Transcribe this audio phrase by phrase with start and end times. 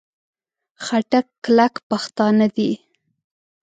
[0.85, 2.71] خټک کلک پښتانه دي.